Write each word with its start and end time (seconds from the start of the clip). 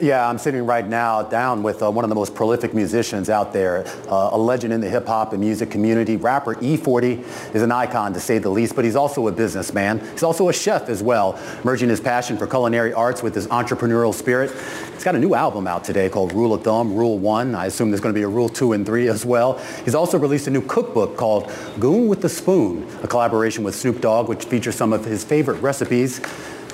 Yeah, 0.00 0.28
I'm 0.28 0.38
sitting 0.38 0.66
right 0.66 0.84
now 0.84 1.22
down 1.22 1.62
with 1.62 1.80
uh, 1.80 1.88
one 1.88 2.04
of 2.04 2.08
the 2.08 2.16
most 2.16 2.34
prolific 2.34 2.74
musicians 2.74 3.30
out 3.30 3.52
there, 3.52 3.86
uh, 4.08 4.30
a 4.32 4.36
legend 4.36 4.72
in 4.72 4.80
the 4.80 4.90
hip 4.90 5.06
hop 5.06 5.32
and 5.32 5.40
music 5.40 5.70
community. 5.70 6.16
Rapper 6.16 6.54
E-40 6.60 7.54
is 7.54 7.62
an 7.62 7.70
icon 7.70 8.12
to 8.14 8.18
say 8.18 8.38
the 8.38 8.48
least, 8.48 8.74
but 8.74 8.84
he's 8.84 8.96
also 8.96 9.28
a 9.28 9.30
businessman. 9.30 10.00
He's 10.10 10.24
also 10.24 10.48
a 10.48 10.52
chef 10.52 10.88
as 10.88 11.00
well, 11.00 11.40
merging 11.62 11.90
his 11.90 12.00
passion 12.00 12.36
for 12.36 12.48
culinary 12.48 12.92
arts 12.92 13.22
with 13.22 13.36
his 13.36 13.46
entrepreneurial 13.46 14.12
spirit. 14.12 14.50
He's 14.94 15.04
got 15.04 15.14
a 15.14 15.18
new 15.20 15.36
album 15.36 15.68
out 15.68 15.84
today 15.84 16.08
called 16.08 16.32
Rule 16.32 16.54
of 16.54 16.64
Thumb, 16.64 16.96
Rule 16.96 17.20
1. 17.20 17.54
I 17.54 17.66
assume 17.66 17.92
there's 17.92 18.00
going 18.00 18.12
to 18.12 18.18
be 18.18 18.24
a 18.24 18.28
Rule 18.28 18.48
2 18.48 18.72
and 18.72 18.84
3 18.84 19.06
as 19.06 19.24
well. 19.24 19.58
He's 19.84 19.94
also 19.94 20.18
released 20.18 20.48
a 20.48 20.50
new 20.50 20.62
cookbook 20.62 21.16
called 21.16 21.52
Goon 21.78 22.08
with 22.08 22.20
the 22.20 22.28
Spoon, 22.28 22.84
a 23.04 23.06
collaboration 23.06 23.62
with 23.62 23.76
Snoop 23.76 24.00
Dogg, 24.00 24.28
which 24.28 24.46
features 24.46 24.74
some 24.74 24.92
of 24.92 25.04
his 25.04 25.22
favorite 25.22 25.60
recipes. 25.60 26.20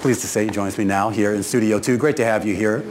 Pleased 0.01 0.23
to 0.23 0.27
say 0.27 0.45
he 0.45 0.51
joins 0.51 0.79
me 0.79 0.85
now 0.85 1.11
here 1.11 1.35
in 1.35 1.43
Studio 1.43 1.79
2. 1.79 1.99
Great 1.99 2.17
to 2.17 2.25
have 2.25 2.47
you 2.47 2.57
here. 2.57 2.83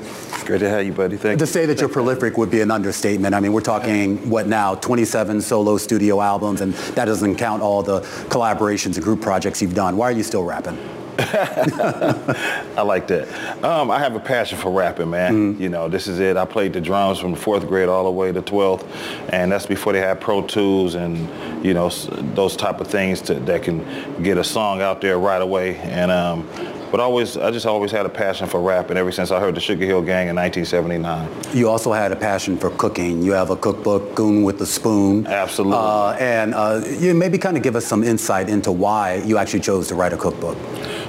Great 0.45 0.59
to 0.59 0.69
have 0.69 0.85
you, 0.85 0.93
buddy. 0.93 1.17
Thank 1.17 1.39
to 1.39 1.43
you. 1.43 1.51
say 1.51 1.65
that 1.65 1.79
you're 1.79 1.89
prolific 1.89 2.37
would 2.37 2.51
be 2.51 2.61
an 2.61 2.69
understatement. 2.69 3.33
I 3.33 3.39
mean, 3.39 3.51
we're 3.51 3.61
talking, 3.61 4.29
what 4.29 4.45
now, 4.45 4.75
27 4.75 5.41
solo 5.41 5.77
studio 5.77 6.21
albums, 6.21 6.61
and 6.61 6.73
that 6.93 7.05
doesn't 7.05 7.37
count 7.37 7.63
all 7.63 7.81
the 7.81 8.01
collaborations 8.29 8.93
and 8.93 9.03
group 9.03 9.21
projects 9.21 9.59
you've 9.59 9.73
done. 9.73 9.97
Why 9.97 10.09
are 10.09 10.11
you 10.11 10.21
still 10.21 10.43
rapping? 10.43 10.77
I 11.19 12.83
like 12.85 13.07
that. 13.07 13.27
Um, 13.63 13.89
I 13.89 13.97
have 13.97 14.15
a 14.15 14.19
passion 14.19 14.59
for 14.59 14.71
rapping, 14.71 15.09
man. 15.09 15.33
Mm-hmm. 15.53 15.63
You 15.63 15.69
know, 15.69 15.89
this 15.89 16.07
is 16.07 16.19
it. 16.19 16.37
I 16.37 16.45
played 16.45 16.73
the 16.73 16.79
drums 16.79 17.17
from 17.17 17.31
the 17.31 17.37
fourth 17.37 17.67
grade 17.67 17.89
all 17.89 18.03
the 18.03 18.11
way 18.11 18.31
to 18.31 18.41
12th, 18.43 18.85
and 19.33 19.51
that's 19.51 19.65
before 19.65 19.93
they 19.93 19.99
had 19.99 20.21
Pro 20.21 20.43
Tools 20.45 20.93
and, 20.93 21.27
you 21.65 21.73
know, 21.73 21.89
those 21.89 22.55
type 22.55 22.79
of 22.79 22.87
things 22.87 23.19
to, 23.23 23.33
that 23.33 23.63
can 23.63 24.21
get 24.21 24.37
a 24.37 24.43
song 24.43 24.83
out 24.83 25.01
there 25.01 25.17
right 25.17 25.41
away. 25.41 25.77
And 25.77 26.11
um, 26.11 26.47
but 26.91 26.99
always, 26.99 27.37
I 27.37 27.51
just 27.51 27.65
always 27.65 27.91
had 27.91 28.05
a 28.05 28.09
passion 28.09 28.47
for 28.47 28.59
rapping 28.61 28.97
ever 28.97 29.11
since 29.11 29.31
I 29.31 29.39
heard 29.39 29.55
the 29.55 29.59
Sugarhill 29.59 30.05
Gang 30.05 30.27
in 30.27 30.35
1979. 30.35 31.29
You 31.53 31.69
also 31.69 31.91
had 31.93 32.11
a 32.11 32.15
passion 32.15 32.57
for 32.57 32.69
cooking. 32.71 33.21
You 33.21 33.31
have 33.33 33.49
a 33.49 33.55
cookbook, 33.55 34.15
Goon 34.15 34.43
with 34.43 34.59
the 34.59 34.65
Spoon. 34.65 35.27
Absolutely. 35.27 35.77
Uh, 35.77 36.11
and 36.13 36.53
uh, 36.53 36.81
you 36.99 37.13
maybe 37.13 37.37
kind 37.37 37.57
of 37.57 37.63
give 37.63 37.75
us 37.75 37.85
some 37.85 38.03
insight 38.03 38.49
into 38.49 38.71
why 38.71 39.15
you 39.25 39.37
actually 39.37 39.61
chose 39.61 39.87
to 39.89 39.95
write 39.95 40.13
a 40.13 40.17
cookbook. 40.17 40.57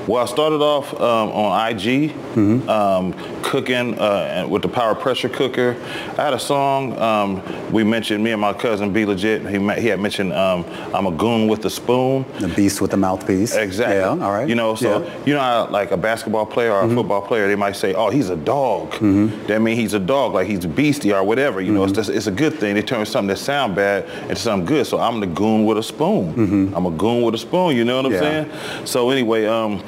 Well, 0.07 0.23
I 0.23 0.27
started 0.27 0.61
off 0.61 0.93
um, 0.95 1.31
on 1.31 1.71
IG, 1.71 2.11
mm-hmm. 2.11 2.69
um, 2.69 3.13
cooking 3.43 3.99
uh, 3.99 4.47
with 4.49 4.63
the 4.63 4.69
power 4.69 4.95
pressure 4.95 5.29
cooker. 5.29 5.77
I 6.19 6.25
had 6.25 6.35
a 6.35 6.39
song 6.39 6.99
um, 6.99 7.73
we 7.73 7.85
mentioned. 7.85 8.25
Me 8.25 8.33
and 8.33 8.41
my 8.41 8.53
cousin 8.53 8.93
B-Legit. 8.93 9.43
He, 9.43 9.59
he 9.81 9.89
had 9.89 10.01
mentioned 10.01 10.33
um, 10.33 10.65
I'm 10.95 11.07
a 11.07 11.13
goon 11.13 11.49
with 11.49 11.63
the 11.63 11.71
spoon. 11.71 12.25
The 12.39 12.49
beast 12.49 12.81
with 12.81 12.91
the 12.91 12.97
mouthpiece. 12.97 13.55
Exactly. 13.55 13.97
Yeah. 13.97 14.09
All 14.09 14.33
right. 14.33 14.49
You 14.49 14.55
know, 14.55 14.75
so 14.75 15.03
yeah. 15.03 15.25
you 15.27 15.35
know, 15.35 15.69
like 15.73 15.91
a 15.91 15.97
basketball 15.97 16.47
player 16.47 16.73
or 16.73 16.81
a 16.81 16.85
mm-hmm. 16.85 16.97
football 16.97 17.23
player, 17.23 17.49
they 17.49 17.57
might 17.57 17.77
say, 17.77 17.95
"Oh, 17.95 18.11
he's 18.11 18.31
a 18.31 18.37
dog." 18.37 18.93
Mm-hmm. 18.93 19.47
That 19.47 19.61
means 19.61 19.79
he's 19.79 19.95
a 19.95 19.99
dog, 19.99 20.35
like 20.35 20.47
he's 20.47 20.65
a 20.65 20.69
beastie 20.69 21.13
or 21.13 21.23
whatever. 21.25 21.61
You 21.61 21.73
know, 21.73 21.85
it's, 21.85 21.93
mm-hmm. 21.93 22.01
just, 22.01 22.11
it's 22.11 22.27
a 22.27 22.33
good 22.33 22.55
thing. 22.55 22.75
They 22.75 22.83
turn 22.83 23.07
something 23.07 23.29
that 23.29 23.39
sound 23.39 23.75
bad 23.75 24.09
into 24.23 24.37
something 24.37 24.67
good. 24.67 24.87
So 24.87 24.99
I'm 24.99 25.21
the 25.21 25.27
goon 25.27 25.65
with 25.65 25.79
a 25.79 25.83
spoon. 25.83 26.35
Mm-hmm. 26.35 26.75
I'm 26.77 26.87
a 26.87 26.91
goon 26.91 27.23
with 27.23 27.35
a 27.35 27.39
spoon. 27.39 27.77
You 27.77 27.85
know 27.85 27.97
what 27.97 28.07
I'm 28.07 28.13
yeah. 28.13 28.21
saying? 28.21 28.87
So 28.87 29.11
anyway, 29.11 29.47
um, 29.47 29.83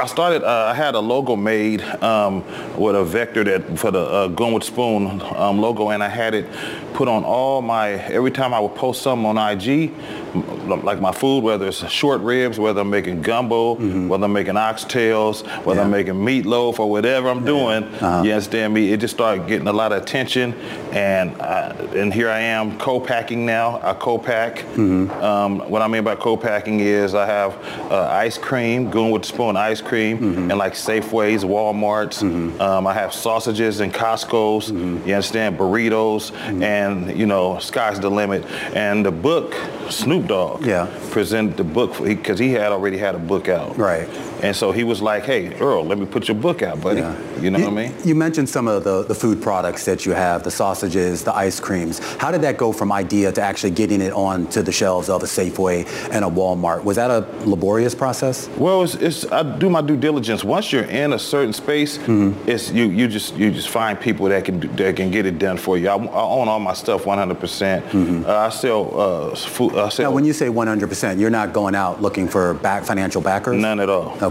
I 0.00 0.06
started. 0.06 0.42
Uh, 0.42 0.70
I 0.72 0.74
had 0.74 0.94
a 0.94 0.98
logo 0.98 1.36
made 1.36 1.82
um, 2.02 2.42
with 2.74 2.96
a 2.96 3.04
vector 3.04 3.44
that 3.44 3.78
for 3.78 3.90
the 3.90 4.00
uh, 4.00 4.28
Goon 4.28 4.54
with 4.54 4.64
Spoon 4.64 5.20
um, 5.36 5.60
logo, 5.60 5.90
and 5.90 6.02
I 6.02 6.08
had 6.08 6.32
it 6.32 6.46
put 6.94 7.06
on 7.06 7.22
all 7.22 7.60
my. 7.60 7.90
Every 7.90 8.30
time 8.30 8.54
I 8.54 8.60
would 8.60 8.74
post 8.74 9.02
something 9.02 9.26
on 9.26 9.36
IG, 9.36 9.92
like 10.34 11.00
my 11.00 11.12
food, 11.12 11.42
whether 11.42 11.66
it's 11.66 11.86
short 11.90 12.20
ribs, 12.22 12.58
whether 12.58 12.80
I'm 12.80 12.90
making 12.90 13.22
gumbo, 13.22 13.74
mm-hmm. 13.74 14.08
whether 14.08 14.24
I'm 14.24 14.32
making 14.32 14.54
oxtails, 14.54 15.44
whether 15.64 15.80
yeah. 15.80 15.84
I'm 15.84 15.90
making 15.90 16.14
meatloaf 16.14 16.78
or 16.78 16.88
whatever 16.88 17.28
I'm 17.28 17.44
doing. 17.44 17.84
Uh-huh. 17.84 18.22
You 18.24 18.32
understand 18.32 18.72
me? 18.72 18.92
It 18.92 19.00
just 19.00 19.14
started 19.14 19.46
getting 19.46 19.66
a 19.66 19.72
lot 19.72 19.92
of 19.92 20.02
attention, 20.02 20.54
and 20.92 21.40
I, 21.42 21.70
and 21.94 22.12
here 22.14 22.30
I 22.30 22.40
am 22.40 22.78
co-packing 22.78 23.44
now. 23.44 23.80
I 23.82 23.94
co-pack. 23.94 24.58
Mm-hmm. 24.58 25.10
Um, 25.22 25.58
what 25.70 25.82
I 25.82 25.88
mean 25.88 26.04
by 26.04 26.16
co-packing 26.16 26.80
is 26.80 27.14
I 27.14 27.26
have 27.26 27.56
uh, 27.90 28.08
ice 28.10 28.38
cream, 28.38 28.90
Goon 28.90 29.10
with 29.10 29.24
Spoon 29.24 29.56
ice 29.56 29.80
cream, 29.80 29.89
mm-hmm. 29.90 30.50
and 30.50 30.58
like 30.58 30.74
Safeways, 30.74 31.44
WalMarts. 31.44 32.22
Mm-hmm. 32.22 32.60
Um, 32.60 32.86
I 32.86 32.92
have 32.92 33.12
sausages 33.12 33.80
and 33.80 33.92
Costco's. 33.92 34.70
Mm-hmm. 34.70 35.08
You 35.08 35.14
understand? 35.14 35.58
Burritos, 35.58 36.30
mm-hmm. 36.30 36.62
and 36.62 37.18
you 37.18 37.26
know, 37.26 37.58
sky's 37.58 37.98
the 37.98 38.10
limit. 38.10 38.44
And 38.74 39.04
the 39.04 39.10
book, 39.10 39.54
Snoop 39.88 40.10
Snoop 40.10 40.26
Dogg 40.26 40.66
yeah. 40.66 40.88
presented 41.10 41.56
the 41.56 41.64
book 41.64 42.02
because 42.02 42.38
he, 42.38 42.48
he, 42.48 42.54
had 42.54 42.72
already 42.72 42.98
had 42.98 43.14
a 43.14 43.18
book 43.18 43.48
out. 43.48 43.76
Right. 43.76 44.08
And 44.42 44.54
so 44.54 44.72
he 44.72 44.84
was 44.84 45.02
like, 45.02 45.24
hey, 45.24 45.54
Earl, 45.58 45.84
let 45.84 45.98
me 45.98 46.06
put 46.06 46.28
your 46.28 46.36
book 46.36 46.62
out, 46.62 46.80
buddy. 46.80 47.00
Yeah. 47.00 47.40
You 47.40 47.50
know 47.50 47.58
you, 47.58 47.64
what 47.64 47.72
I 47.72 47.88
mean? 47.88 47.94
You 48.04 48.14
mentioned 48.14 48.48
some 48.48 48.68
of 48.68 48.84
the, 48.84 49.04
the 49.04 49.14
food 49.14 49.42
products 49.42 49.84
that 49.84 50.04
you 50.06 50.12
have, 50.12 50.42
the 50.42 50.50
sausages, 50.50 51.24
the 51.24 51.34
ice 51.34 51.60
creams. 51.60 51.98
How 52.16 52.30
did 52.30 52.42
that 52.42 52.56
go 52.56 52.72
from 52.72 52.92
idea 52.92 53.32
to 53.32 53.42
actually 53.42 53.70
getting 53.70 54.00
it 54.00 54.12
onto 54.12 54.62
the 54.62 54.72
shelves 54.72 55.08
of 55.08 55.22
a 55.22 55.26
Safeway 55.26 55.86
and 56.10 56.24
a 56.24 56.28
Walmart? 56.28 56.84
Was 56.84 56.96
that 56.96 57.10
a 57.10 57.26
laborious 57.48 57.94
process? 57.94 58.48
Well, 58.56 58.82
it's, 58.82 58.94
it's 58.94 59.24
I 59.30 59.42
do 59.58 59.70
my 59.70 59.80
due 59.80 59.96
diligence. 59.96 60.44
Once 60.44 60.72
you're 60.72 60.84
in 60.84 61.12
a 61.12 61.18
certain 61.18 61.52
space, 61.52 61.98
mm-hmm. 61.98 62.48
it's 62.48 62.70
you 62.70 62.84
you 62.84 63.08
just 63.08 63.34
you 63.36 63.50
just 63.50 63.68
find 63.68 64.00
people 64.00 64.26
that 64.26 64.44
can 64.44 64.60
that 64.76 64.96
can 64.96 65.10
get 65.10 65.26
it 65.26 65.38
done 65.38 65.56
for 65.56 65.78
you. 65.78 65.88
I, 65.88 65.96
I 65.96 66.22
own 66.22 66.48
all 66.48 66.60
my 66.60 66.74
stuff 66.74 67.04
100%. 67.04 67.36
Mm-hmm. 67.36 68.24
Uh, 68.26 68.32
I 68.32 68.48
sell 68.50 69.00
uh, 69.00 69.34
food. 69.34 69.76
I 69.76 69.88
sell 69.88 70.10
now, 70.10 70.14
when 70.14 70.24
you 70.24 70.32
say 70.32 70.46
100%, 70.46 71.18
you're 71.18 71.30
not 71.30 71.52
going 71.52 71.74
out 71.74 72.02
looking 72.02 72.28
for 72.28 72.54
back 72.54 72.84
financial 72.84 73.20
backers? 73.20 73.56
None 73.56 73.80
at 73.80 73.88
all. 73.88 74.16
Okay. 74.22 74.29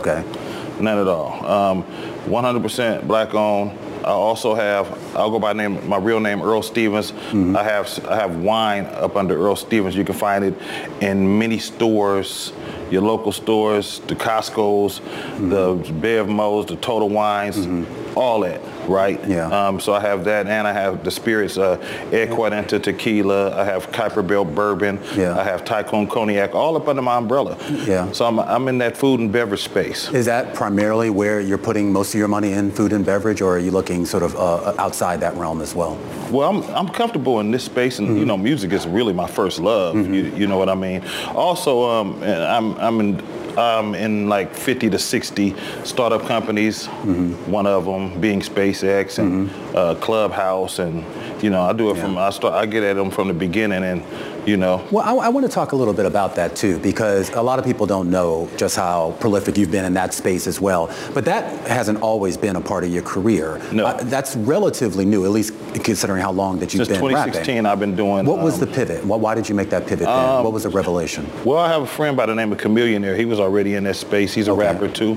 None 0.80 0.98
at 0.98 1.08
all. 1.08 1.46
Um, 1.46 1.84
100% 2.26 3.08
black 3.08 3.34
owned. 3.34 3.78
I 4.00 4.12
also 4.12 4.56
have, 4.56 4.88
I'll 5.16 5.30
go 5.30 5.40
by 5.40 5.54
name, 5.54 5.88
my 5.88 5.98
real 5.98 6.20
name, 6.22 6.42
Earl 6.42 6.62
Stevens. 6.62 7.12
Mm-hmm. 7.12 7.56
I 7.56 7.64
have 7.64 8.06
I 8.08 8.16
have 8.16 8.38
wine 8.38 8.86
up 8.86 9.18
under 9.18 9.38
Earl 9.38 9.58
Stevens. 9.58 9.96
You 9.96 10.06
can 10.06 10.16
find 10.16 10.46
it 10.46 10.56
in 11.02 11.38
many 11.38 11.60
stores, 11.60 12.54
your 12.90 13.02
local 13.02 13.34
stores, 13.34 14.00
the 14.08 14.16
Costco's, 14.16 15.00
mm-hmm. 15.00 15.50
the 15.50 15.76
BevMo's, 15.76 16.68
the 16.68 16.78
Total 16.78 17.10
Wines, 17.10 17.58
mm-hmm. 17.58 17.99
All 18.16 18.42
that 18.42 18.62
right? 18.90 19.24
Yeah. 19.28 19.48
Um, 19.48 19.80
so 19.80 19.94
I 19.94 20.02
have 20.02 20.26
that, 20.26 20.48
and 20.48 20.68
I 20.68 20.74
have 20.74 21.04
the 21.04 21.12
spirits, 21.12 21.58
uh, 21.58 21.78
Ed 22.12 22.32
Cuarenta 22.32 22.80
tequila. 22.80 23.60
I 23.60 23.64
have 23.64 23.92
Kuiper 23.92 24.26
Belt 24.26 24.54
bourbon. 24.54 25.00
Yeah. 25.16 25.38
I 25.38 25.44
have 25.44 25.64
Tycoon 25.64 26.08
cognac, 26.08 26.56
all 26.56 26.76
up 26.76 26.88
under 26.88 27.02
my 27.02 27.18
umbrella. 27.18 27.58
Yeah. 27.70 28.12
So 28.12 28.26
I'm, 28.26 28.40
I'm 28.40 28.68
in 28.68 28.80
that 28.80 28.98
food 28.98 29.20
and 29.20 29.32
beverage 29.32 29.64
space. 29.64 30.10
Is 30.12 30.26
that 30.26 30.54
primarily 30.54 31.10
where 31.10 31.40
you're 31.40 31.58
putting 31.58 31.94
most 31.94 32.14
of 32.14 32.20
your 32.20 32.28
money 32.28 32.54
in 32.54 32.72
food 32.72 32.92
and 32.92 33.06
beverage, 33.06 33.42
or 33.42 33.56
are 33.56 33.60
you 33.60 33.72
looking 33.72 34.06
sort 34.06 34.24
of 34.24 34.36
uh, 34.36 34.74
outside 34.78 35.22
that 35.22 35.36
realm 35.36 35.62
as 35.62 35.76
well? 35.76 35.98
Well, 36.32 36.50
I'm, 36.50 36.64
I'm 36.76 36.90
comfortable 36.90 37.40
in 37.40 37.52
this 37.52 37.64
space, 37.64 38.00
and 38.00 38.10
mm-hmm. 38.10 38.18
you 38.18 38.26
know, 38.26 38.38
music 38.38 38.72
is 38.72 38.88
really 38.88 39.14
my 39.14 39.28
first 39.28 39.60
love. 39.60 39.96
Mm-hmm. 39.96 40.14
You, 40.14 40.24
you 40.36 40.48
know 40.48 40.58
what 40.58 40.70
I 40.70 40.76
mean? 40.76 41.04
Also, 41.30 41.90
um, 41.90 42.22
I'm 42.24 42.76
I'm 42.78 43.00
in 43.00 43.39
um, 43.58 43.96
in 43.96 44.30
like 44.30 44.54
50 44.56 44.90
to 44.92 45.00
60 45.00 45.56
startup 45.84 46.26
companies. 46.26 46.88
Mm-hmm. 46.88 47.52
One 47.52 47.68
of 47.68 47.86
them 47.86 48.20
being 48.20 48.42
SpaceX 48.42 49.20
and 49.20 49.50
mm-hmm. 49.50 49.78
uh, 49.78 49.96
Clubhouse, 49.96 50.80
and 50.80 51.04
you 51.42 51.50
know 51.50 51.62
I 51.62 51.74
do 51.74 51.90
it 51.92 51.98
yeah. 51.98 52.04
from 52.04 52.18
I 52.18 52.30
start 52.30 52.54
I 52.54 52.66
get 52.66 52.84
at 52.84 52.96
them 52.96 53.10
from 53.12 53.28
the 53.28 53.34
beginning, 53.34 53.84
and 53.84 54.04
you 54.46 54.58
know. 54.58 54.86
Well, 54.92 55.04
I, 55.06 55.26
I, 55.26 55.30
want 55.30 55.46
to 55.46 55.52
talk 55.52 55.72
a 55.72 55.76
little 55.76 55.94
bit 55.94 56.06
about 56.06 56.36
that 56.36 56.56
too, 56.56 56.80
because 56.80 57.30
a 57.32 57.42
lot 57.42 57.60
of 57.60 57.66
people 57.66 57.86
don't 57.86 58.10
know 58.10 58.50
just 58.58 58.76
how 58.76 59.16
prolific 59.20 59.58
you've 59.58 59.72
been 59.72 59.86
in 59.86 59.94
that 59.94 60.14
space 60.14 60.48
as 60.48 60.60
well. 60.60 60.94
But 61.14 61.26
that 61.26 61.68
hasn't 61.68 62.02
always 62.02 62.38
been 62.38 62.56
a 62.56 62.62
part 62.62 62.84
of 62.84 62.92
your 62.92 63.04
career. 63.04 63.62
No. 63.72 63.86
Uh, 63.86 64.04
that's 64.04 64.36
relatively 64.36 65.06
new, 65.06 65.26
at 65.26 65.32
least 65.32 65.54
considering 65.84 66.22
how 66.22 66.32
long 66.32 66.60
that 66.60 66.74
you've 66.74 66.80
been. 66.80 66.88
Since 66.88 67.00
been 67.00 67.10
2016, 67.10 67.56
rapping. 67.56 67.66
I've 67.66 67.80
been 67.80 67.96
doing. 67.96 68.26
What 68.26 68.40
was 68.40 68.56
um, 68.56 68.62
the 68.62 68.68
pivot? 68.68 69.06
Why 69.06 69.36
did 69.36 69.48
you 69.48 69.56
make 69.56 69.70
that 69.70 69.88
pivot 69.88 70.08
um, 70.08 70.36
then? 70.36 70.44
What 70.44 70.54
was 70.54 70.64
the 70.64 70.70
revelation? 70.70 71.30
Well, 71.46 71.60
I 71.60 71.70
have 71.70 71.84
a 71.84 71.88
friend 71.88 72.18
by 72.18 72.26
the 72.26 72.36
name 72.36 72.52
of 72.52 72.58
Chamillionaire. 72.58 73.18
He 73.18 73.26
was 73.26 73.40
already 73.40 73.76
in 73.76 73.84
that 73.86 73.96
space. 73.96 74.34
He's 74.34 74.48
a 74.48 74.52
okay. 74.52 74.62
rapper 74.62 74.88
too, 74.88 75.14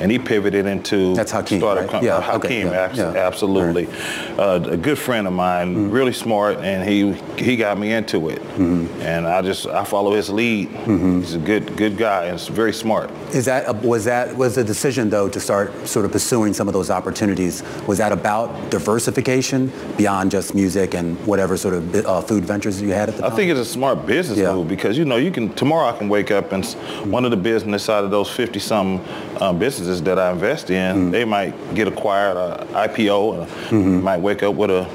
and 0.00 0.10
he 0.10 0.18
pivoted 0.18 0.66
into. 0.66 1.14
That's 1.14 1.32
Hakeem, 1.32 1.62
right? 1.62 1.88
Com- 1.88 2.04
yeah, 2.04 2.16
uh, 2.16 2.20
Hakeem, 2.20 2.68
okay, 2.68 2.70
yeah, 2.70 2.94
yeah. 2.94 3.26
absolutely. 3.26 3.86
Right. 3.86 4.38
Uh, 4.38 4.68
a 4.70 4.76
good 4.76 4.98
friend 4.98 5.26
of 5.26 5.32
mine, 5.32 5.65
mm-hmm. 5.74 5.90
really 5.90 6.12
smart, 6.12 6.58
and 6.58 6.88
he 6.88 7.12
he 7.42 7.56
got 7.56 7.78
me 7.78 7.92
into 7.92 8.28
it. 8.28 8.40
Mm-hmm. 8.56 9.02
and 9.02 9.26
I 9.26 9.42
just 9.42 9.66
I 9.66 9.84
follow 9.84 10.12
his 10.12 10.30
lead. 10.30 10.68
Mm-hmm. 10.68 11.20
He's 11.20 11.34
a 11.34 11.38
good 11.38 11.76
good 11.76 11.96
guy 11.96 12.26
and 12.26 12.34
it's 12.34 12.48
very 12.48 12.72
smart. 12.72 13.10
Is 13.32 13.44
that 13.46 13.82
was 13.82 14.04
that 14.04 14.36
was 14.36 14.54
the 14.54 14.64
decision 14.64 15.10
though 15.10 15.28
to 15.28 15.40
start 15.40 15.86
sort 15.86 16.04
of 16.04 16.12
pursuing 16.12 16.52
some 16.52 16.68
of 16.68 16.74
those 16.74 16.90
opportunities? 16.90 17.62
Was 17.86 17.98
that 17.98 18.12
about 18.12 18.70
diversification 18.70 19.72
beyond 19.96 20.30
just 20.30 20.54
music 20.54 20.94
and 20.94 21.18
whatever 21.26 21.56
sort 21.56 21.74
of 21.74 21.94
uh, 21.94 22.20
food 22.22 22.44
ventures 22.44 22.80
you 22.80 22.90
had 22.90 23.08
at 23.08 23.16
the 23.16 23.22
time? 23.22 23.32
I 23.32 23.36
think 23.36 23.50
it's 23.50 23.60
a 23.60 23.64
smart 23.64 24.06
business 24.06 24.38
yeah. 24.38 24.52
move 24.52 24.68
because 24.68 24.96
you 24.96 25.04
know 25.04 25.16
you 25.16 25.30
can 25.30 25.52
tomorrow 25.54 25.88
I 25.88 25.96
can 25.96 26.08
wake 26.08 26.30
up 26.30 26.52
and 26.52 26.64
mm-hmm. 26.64 27.10
one 27.10 27.24
of 27.24 27.30
the 27.30 27.36
business 27.36 27.84
side 27.84 28.04
of 28.04 28.10
those 28.10 28.30
50 28.30 28.58
some 28.58 29.00
um, 29.40 29.58
businesses 29.58 30.02
that 30.02 30.18
I 30.18 30.32
invest 30.32 30.70
in, 30.70 30.96
mm-hmm. 30.96 31.10
they 31.10 31.24
might 31.24 31.74
get 31.74 31.88
acquired, 31.88 32.36
uh, 32.36 32.64
IPO, 32.86 33.42
uh, 33.42 33.46
mm-hmm. 33.46 34.02
might 34.02 34.18
wake 34.18 34.42
up 34.42 34.54
with 34.54 34.70
a 34.70 34.88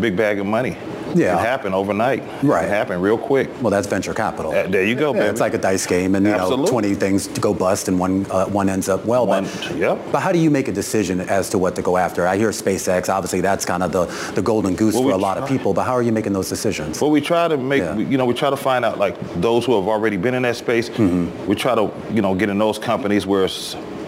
big 0.00 0.16
bag 0.16 0.38
of 0.38 0.46
money. 0.46 0.76
Yeah. 1.14 1.36
It 1.36 1.40
happened 1.40 1.74
overnight. 1.74 2.22
Right. 2.42 2.64
It 2.64 2.68
happened 2.68 3.02
real 3.02 3.16
quick. 3.16 3.50
Well, 3.62 3.70
that's 3.70 3.86
venture 3.86 4.12
capital. 4.12 4.52
Uh, 4.52 4.66
there 4.66 4.84
you 4.84 4.94
go, 4.94 5.14
yeah, 5.14 5.30
It's 5.30 5.40
like 5.40 5.54
a 5.54 5.58
dice 5.58 5.86
game, 5.86 6.14
and 6.14 6.26
you 6.26 6.32
Absolutely. 6.32 6.66
know, 6.66 6.70
20 6.70 6.94
things 6.94 7.26
to 7.28 7.40
go 7.40 7.54
bust, 7.54 7.88
and 7.88 7.98
one 7.98 8.26
uh, 8.30 8.46
one 8.46 8.68
ends 8.68 8.88
up 8.88 9.04
well. 9.04 9.26
One, 9.26 9.44
but, 9.44 9.76
yep. 9.76 9.98
but 10.12 10.20
how 10.20 10.32
do 10.32 10.38
you 10.38 10.50
make 10.50 10.68
a 10.68 10.72
decision 10.72 11.20
as 11.20 11.48
to 11.50 11.58
what 11.58 11.74
to 11.76 11.82
go 11.82 11.96
after? 11.96 12.26
I 12.26 12.36
hear 12.36 12.50
SpaceX. 12.50 13.08
Obviously, 13.08 13.40
that's 13.40 13.64
kind 13.64 13.82
of 13.82 13.92
the, 13.92 14.06
the 14.34 14.42
golden 14.42 14.74
goose 14.74 14.94
well, 14.94 15.04
for 15.04 15.10
a 15.12 15.16
lot 15.16 15.34
try. 15.34 15.42
of 15.42 15.48
people. 15.48 15.72
But 15.72 15.84
how 15.84 15.92
are 15.92 16.02
you 16.02 16.12
making 16.12 16.32
those 16.32 16.48
decisions? 16.48 17.00
Well, 17.00 17.10
we 17.10 17.20
try 17.20 17.48
to 17.48 17.56
make, 17.56 17.82
yeah. 17.82 17.96
you 17.96 18.18
know, 18.18 18.26
we 18.26 18.34
try 18.34 18.50
to 18.50 18.56
find 18.56 18.84
out 18.84 18.98
like 18.98 19.16
those 19.40 19.64
who 19.64 19.74
have 19.76 19.88
already 19.88 20.16
been 20.16 20.34
in 20.34 20.42
that 20.42 20.56
space. 20.56 20.88
Mm-hmm. 20.90 21.46
We 21.46 21.56
try 21.56 21.74
to, 21.74 21.90
you 22.12 22.22
know, 22.22 22.34
get 22.34 22.50
in 22.50 22.58
those 22.58 22.78
companies 22.78 23.26
where 23.26 23.48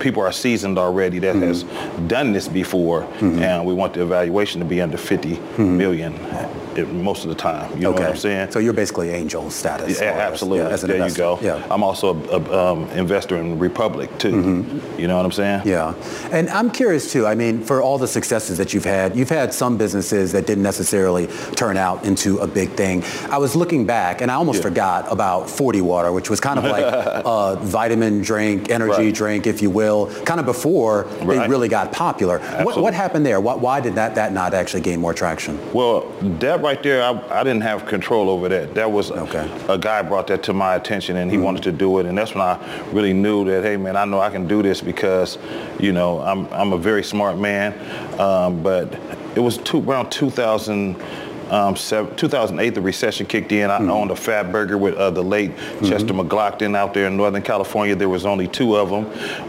people 0.01 0.23
are 0.23 0.33
seasoned 0.33 0.79
already 0.79 1.19
that 1.21 1.35
mm-hmm. 1.35 1.45
has 1.45 1.65
done 2.09 2.33
this 2.33 2.49
before, 2.49 3.03
mm-hmm. 3.03 3.39
and 3.41 3.67
we 3.67 3.75
want 3.75 3.95
the 3.95 4.03
evaluation 4.03 4.61
to 4.61 4.67
be 4.67 4.81
under 4.81 4.97
50 4.97 5.37
mm-hmm. 5.37 6.68
Million 6.75 7.03
most 7.03 7.25
of 7.25 7.31
the 7.31 7.35
time. 7.35 7.73
You 7.75 7.83
know 7.83 7.91
okay. 7.91 8.03
what 8.03 8.11
I'm 8.11 8.17
saying? 8.17 8.51
So 8.51 8.59
you're 8.59 8.73
basically 8.73 9.11
angel 9.11 9.51
status. 9.51 10.01
Yeah, 10.01 10.11
absolutely. 10.11 10.61
As, 10.61 10.83
yeah, 10.83 10.87
there 10.87 10.97
investor. 10.97 11.23
you 11.23 11.37
go. 11.37 11.39
Yeah. 11.41 11.67
I'm 11.71 11.83
also 11.83 12.15
an 12.15 12.53
um, 12.53 12.85
investor 12.91 13.37
in 13.37 13.59
Republic 13.59 14.17
too. 14.19 14.33
Mm-hmm. 14.33 15.01
You 15.01 15.09
know 15.09 15.17
what 15.17 15.25
I'm 15.25 15.33
saying? 15.33 15.63
Yeah. 15.65 15.95
And 16.31 16.49
I'm 16.51 16.71
curious 16.71 17.13
too. 17.13 17.27
I 17.27 17.35
mean, 17.35 17.63
for 17.63 17.83
all 17.83 17.99
the 17.99 18.09
successes 18.09 18.59
that 18.59 18.75
you've 18.75 18.85
had, 18.85 19.17
you've 19.17 19.29
had 19.29 19.53
some 19.55 19.77
businesses 19.77 20.33
that 20.33 20.47
didn't 20.47 20.65
necessarily 20.65 21.27
turn 21.57 21.77
out 21.77 22.05
into 22.05 22.39
a 22.39 22.47
big 22.47 22.71
thing. 22.71 23.03
I 23.31 23.39
was 23.39 23.57
looking 23.57 23.87
back, 23.87 24.21
and 24.21 24.31
I 24.31 24.35
almost 24.35 24.59
yeah. 24.59 24.69
forgot 24.69 25.13
about 25.13 25.49
40 25.49 25.79
Water, 25.89 26.13
which 26.13 26.29
was 26.29 26.41
kind 26.41 26.59
of 26.59 26.65
like 26.65 26.85
a 27.25 27.57
vitamin 27.61 28.21
drink, 28.21 28.71
energy 28.71 29.07
right. 29.07 29.15
drink, 29.15 29.47
if 29.47 29.63
you 29.63 29.71
will, 29.71 30.07
kind 30.25 30.41
of 30.41 30.47
before 30.47 31.05
right. 31.23 31.45
it 31.45 31.49
really 31.49 31.69
got 31.69 31.93
popular. 31.93 32.39
What, 32.65 32.79
what, 32.79 32.95
happened 32.95 33.25
there? 33.25 33.41
Why, 33.41 33.55
why 33.55 33.81
did 33.81 33.95
that, 33.95 34.15
that 34.17 34.33
not 34.33 34.55
actually 34.55 34.83
gain 34.83 35.01
more 35.01 35.15
traction? 35.15 35.59
Well, 35.73 36.01
that 36.41 36.61
right 36.69 36.83
there, 36.83 37.03
I, 37.03 37.41
I 37.41 37.45
didn't 37.45 37.63
have 37.63 37.87
control 37.87 38.29
over 38.29 38.47
that. 38.51 38.75
That 38.75 38.93
was 38.93 39.11
okay. 39.11 39.51
a, 39.71 39.79
guy 39.79 40.03
brought 40.03 40.27
that 40.27 40.43
to 40.43 40.53
my 40.53 40.75
attention 40.75 41.17
and 41.17 41.31
he 41.31 41.39
mm-hmm. 41.39 41.47
wanted 41.47 41.63
to 41.63 41.73
do 41.73 41.99
it. 41.99 42.05
And 42.05 42.19
that's 42.19 42.35
when 42.35 42.43
I 42.43 42.59
really 42.93 43.15
knew 43.15 43.47
that, 43.47 43.65
hey, 43.65 43.79
man, 43.79 43.97
I 43.97 44.05
know 44.05 44.21
I 44.21 44.29
can 44.29 44.47
do 44.47 44.63
this 44.63 44.83
because, 44.83 45.39
you 45.81 45.93
know, 45.93 46.21
I'm, 46.21 46.47
I'm 46.53 46.75
a 46.75 46.79
very 46.79 47.03
smart 47.03 47.39
man. 47.39 47.73
Um, 48.21 48.63
but 48.63 48.93
it 49.35 49.41
was 49.41 49.57
two, 49.57 49.81
around 49.81 50.09
2000- 50.09 51.28
um, 51.51 51.75
2008, 51.75 52.71
the 52.71 52.81
recession 52.81 53.27
kicked 53.27 53.53
in. 53.53 53.71
I 53.71 53.79
mm-hmm. 53.79 53.91
owned 53.91 54.11
a 54.11 54.15
Fatburger 54.15 54.79
with 54.79 54.95
uh, 54.95 55.11
the 55.11 55.23
late 55.23 55.51
mm-hmm. 55.51 55.87
Chester 55.87 56.15
McGlockton 56.15 56.77
out 56.77 56.95
there 56.95 57.07
in 57.07 57.17
Northern 57.17 57.43
California. 57.43 57.95
There 57.95 58.09
was 58.09 58.27
only 58.27 58.49
two 58.49 58.77
of 58.77 58.91
them. 58.91 59.05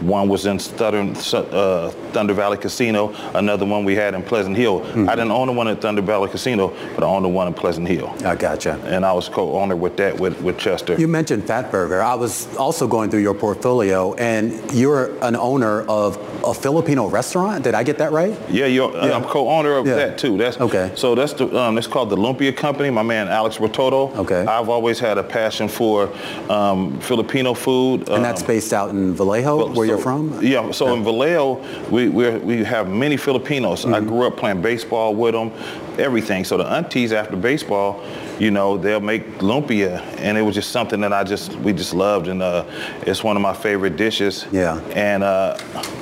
One 0.06 0.28
was 0.28 0.46
in 0.46 0.58
Southern, 0.58 1.16
uh, 1.16 1.90
Thunder 2.12 2.34
Valley 2.34 2.56
Casino. 2.56 3.14
Another 3.34 3.66
one 3.66 3.84
we 3.84 3.94
had 3.94 4.14
in 4.14 4.22
Pleasant 4.22 4.56
Hill. 4.56 4.80
Mm-hmm. 4.80 5.08
I 5.08 5.14
didn't 5.14 5.32
own 5.32 5.48
the 5.48 5.52
one 5.52 5.68
at 5.68 5.80
Thunder 5.80 6.02
Valley 6.02 6.28
Casino, 6.28 6.74
but 6.94 7.04
I 7.04 7.06
owned 7.06 7.24
the 7.24 7.28
one 7.28 7.46
in 7.46 7.54
Pleasant 7.54 7.88
Hill. 7.88 8.14
I 8.24 8.34
gotcha. 8.36 8.80
And 8.84 9.04
I 9.04 9.12
was 9.12 9.28
co-owner 9.28 9.76
with 9.76 9.96
that 9.98 10.18
with, 10.18 10.40
with 10.40 10.58
Chester. 10.58 10.98
You 10.98 11.08
mentioned 11.08 11.44
Fatburger. 11.44 12.00
I 12.00 12.14
was 12.14 12.54
also 12.56 12.86
going 12.86 13.10
through 13.10 13.20
your 13.20 13.34
portfolio, 13.34 14.14
and 14.14 14.72
you're 14.72 15.16
an 15.24 15.36
owner 15.36 15.82
of 15.82 16.16
a 16.44 16.54
Filipino 16.54 17.08
restaurant. 17.08 17.64
Did 17.64 17.74
I 17.74 17.82
get 17.82 17.98
that 17.98 18.12
right? 18.12 18.36
Yeah, 18.50 18.66
yeah. 18.66 18.86
I'm 18.86 19.24
co-owner 19.24 19.76
of 19.76 19.86
yeah. 19.86 19.96
that 19.96 20.18
too. 20.18 20.36
That's 20.36 20.58
okay. 20.60 20.92
So 20.94 21.14
that's 21.14 21.32
the 21.34 21.56
um, 21.58 21.74
that's 21.74 21.86
called 21.90 22.10
the 22.10 22.16
Lumpia 22.16 22.56
Company. 22.56 22.90
My 22.90 23.02
man 23.02 23.28
Alex 23.28 23.58
Retodo. 23.58 24.14
Okay. 24.16 24.44
I've 24.46 24.68
always 24.68 24.98
had 24.98 25.18
a 25.18 25.22
passion 25.22 25.68
for 25.68 26.10
um, 26.48 26.98
Filipino 27.00 27.54
food. 27.54 28.00
And 28.02 28.18
um, 28.18 28.22
that's 28.22 28.42
based 28.42 28.72
out 28.72 28.90
in 28.90 29.14
Vallejo, 29.14 29.56
well, 29.56 29.68
where 29.68 29.86
so, 29.86 29.94
you're 29.94 29.98
from. 29.98 30.42
Yeah. 30.42 30.70
So 30.70 30.86
yeah. 30.86 30.94
in 30.94 31.04
Vallejo, 31.04 31.90
we 31.90 32.08
we 32.08 32.64
have 32.64 32.88
many 32.88 33.16
Filipinos. 33.16 33.84
Mm-hmm. 33.84 33.94
I 33.94 34.00
grew 34.00 34.26
up 34.26 34.36
playing 34.36 34.62
baseball 34.62 35.14
with 35.14 35.34
them, 35.34 35.52
everything. 35.98 36.44
So 36.44 36.56
the 36.56 36.66
aunties 36.66 37.12
after 37.12 37.36
baseball 37.36 38.02
you 38.40 38.50
know, 38.50 38.78
they'll 38.78 39.00
make 39.00 39.26
lumpia, 39.38 40.00
and 40.16 40.38
it 40.38 40.42
was 40.42 40.54
just 40.54 40.70
something 40.70 41.00
that 41.02 41.12
I 41.12 41.22
just 41.24 41.54
we 41.56 41.72
just 41.74 41.92
loved, 41.92 42.26
and 42.26 42.42
uh, 42.42 42.64
it's 43.02 43.22
one 43.22 43.36
of 43.36 43.42
my 43.42 43.52
favorite 43.52 43.96
dishes. 43.96 44.46
Yeah. 44.50 44.80
And 44.94 45.22
uh, 45.22 45.58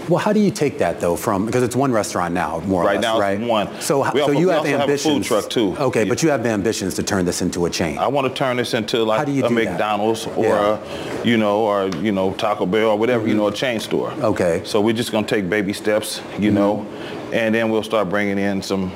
well, 0.09 0.19
how 0.19 0.33
do 0.33 0.41
you 0.41 0.53
take 0.53 0.79
that 0.79 1.01
though 1.01 1.17
from 1.17 1.47
because 1.47 1.65
it's 1.65 1.75
one 1.75 1.91
restaurant 1.91 2.33
now, 2.33 2.61
more 2.61 2.85
right 2.85 2.95
less, 2.95 3.03
now, 3.03 3.19
right? 3.19 3.41
one. 3.41 3.69
So, 3.81 4.05
we 4.13 4.21
so 4.21 4.27
also, 4.27 4.31
you 4.31 4.49
have 4.49 4.61
also 4.61 4.79
ambitions. 4.79 5.05
Have 5.05 5.13
a 5.13 5.19
food 5.19 5.25
truck 5.25 5.51
too. 5.51 5.77
Okay, 5.77 6.05
yeah. 6.05 6.09
but 6.09 6.23
you 6.23 6.31
have 6.31 6.47
ambitions 6.47 6.95
to 6.95 7.03
turn 7.03 7.25
this 7.25 7.43
into 7.43 7.67
a 7.67 7.71
chain. 7.71 7.99
I 7.99 8.07
want 8.07 8.29
to 8.29 8.33
turn 8.33 8.57
this 8.57 8.73
into 8.73 9.03
like 9.03 9.27
a 9.27 9.51
McDonald's 9.51 10.25
that? 10.25 10.39
or 10.39 10.45
yeah. 10.45 11.23
a, 11.23 11.27
you 11.27 11.37
know, 11.37 11.61
or 11.61 11.89
you 11.89 12.13
know, 12.13 12.33
Taco 12.35 12.67
Bell 12.67 12.91
or 12.91 12.99
whatever, 12.99 13.21
mm-hmm. 13.21 13.31
you 13.31 13.37
know, 13.37 13.49
a 13.49 13.53
chain 13.53 13.81
store. 13.81 14.13
Okay. 14.13 14.63
So 14.65 14.81
we're 14.81 14.95
just 14.95 15.11
gonna 15.11 15.27
take 15.27 15.51
baby 15.51 15.73
steps, 15.73 16.19
you 16.39 16.53
mm-hmm. 16.53 16.55
know, 16.55 16.87
and 17.33 17.55
then 17.55 17.71
we'll 17.71 17.83
start 17.83 18.09
bringing 18.09 18.39
in 18.39 18.63
some 18.63 18.91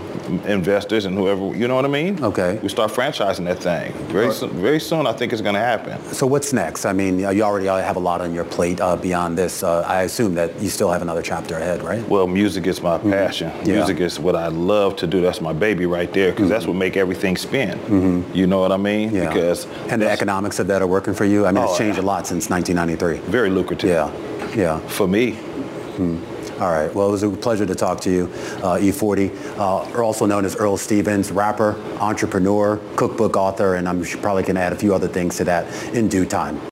investors 0.46 1.04
and 1.04 1.16
whoever, 1.16 1.54
you 1.56 1.68
know 1.68 1.74
what 1.74 1.84
I 1.84 1.88
mean? 1.88 2.22
Okay. 2.22 2.58
We 2.62 2.68
start 2.68 2.90
franchising 2.92 3.44
that 3.44 3.58
thing. 3.58 3.92
Very, 4.08 4.32
soon, 4.32 4.50
very 4.50 4.80
soon, 4.80 5.06
I 5.06 5.12
think 5.12 5.32
it's 5.32 5.42
going 5.42 5.54
to 5.54 5.60
happen. 5.60 6.02
So 6.12 6.26
what's 6.26 6.52
next? 6.52 6.86
I 6.86 6.92
mean, 6.92 7.18
you 7.18 7.42
already 7.42 7.66
have 7.66 7.96
a 7.96 8.00
lot 8.00 8.20
on 8.20 8.32
your 8.32 8.44
plate 8.44 8.80
uh, 8.80 8.96
beyond 8.96 9.36
this. 9.36 9.62
Uh, 9.62 9.80
I 9.80 10.02
assume 10.02 10.34
that 10.34 10.58
you 10.60 10.68
still 10.68 10.90
have 10.90 11.02
another 11.02 11.22
chapter 11.22 11.56
ahead, 11.56 11.82
right? 11.82 12.06
Well, 12.08 12.26
music 12.26 12.66
is 12.66 12.80
my 12.80 12.98
mm-hmm. 12.98 13.10
passion. 13.10 13.50
Mm-hmm. 13.50 13.66
Yeah. 13.66 13.76
Music 13.76 14.00
is 14.00 14.18
what 14.18 14.36
I 14.36 14.48
love 14.48 14.96
to 14.96 15.06
do. 15.06 15.20
That's 15.20 15.40
my 15.40 15.52
baby 15.52 15.86
right 15.86 16.12
there 16.12 16.30
because 16.30 16.44
mm-hmm. 16.44 16.52
that's 16.52 16.66
what 16.66 16.76
make 16.76 16.96
everything 16.96 17.36
spin. 17.36 17.78
Mm-hmm. 17.78 18.34
You 18.34 18.46
know 18.46 18.60
what 18.60 18.72
I 18.72 18.76
mean? 18.76 19.14
Yeah. 19.14 19.28
Because 19.28 19.66
and 19.88 20.00
the 20.00 20.10
economics 20.10 20.58
of 20.58 20.66
that 20.68 20.82
are 20.82 20.86
working 20.86 21.14
for 21.14 21.24
you. 21.24 21.46
I 21.46 21.52
mean, 21.52 21.64
oh, 21.64 21.68
it's 21.68 21.78
changed 21.78 21.98
a 21.98 22.02
lot 22.02 22.26
since 22.26 22.48
1993. 22.48 23.30
Very 23.30 23.50
lucrative. 23.50 23.90
Yeah. 23.90 24.54
Yeah. 24.54 24.78
For 24.88 25.06
me. 25.06 25.32
Hmm. 25.32 26.31
All 26.62 26.70
right. 26.70 26.94
Well, 26.94 27.08
it 27.08 27.10
was 27.10 27.24
a 27.24 27.28
pleasure 27.28 27.66
to 27.66 27.74
talk 27.74 28.00
to 28.02 28.10
you, 28.10 28.32
uh, 28.62 28.78
E-40, 28.80 29.58
uh, 29.58 30.00
also 30.00 30.26
known 30.26 30.44
as 30.44 30.54
Earl 30.54 30.76
Stevens, 30.76 31.32
rapper, 31.32 31.74
entrepreneur, 31.98 32.76
cookbook 32.94 33.36
author, 33.36 33.74
and 33.74 33.88
I'm 33.88 34.04
probably 34.04 34.44
going 34.44 34.54
to 34.54 34.60
add 34.60 34.72
a 34.72 34.76
few 34.76 34.94
other 34.94 35.08
things 35.08 35.38
to 35.38 35.44
that 35.44 35.66
in 35.92 36.06
due 36.06 36.24
time. 36.24 36.71